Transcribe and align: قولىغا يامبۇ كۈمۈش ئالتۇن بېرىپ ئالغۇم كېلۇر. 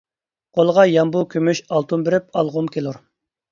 قولىغا 0.59 0.85
يامبۇ 0.91 1.21
كۈمۈش 1.35 1.63
ئالتۇن 1.69 2.09
بېرىپ 2.09 2.29
ئالغۇم 2.43 2.75
كېلۇر. 2.79 3.01